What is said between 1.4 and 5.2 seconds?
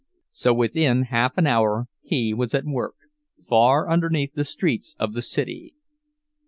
hour he was at work, far underneath the streets of